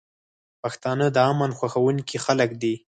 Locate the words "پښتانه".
0.61-1.05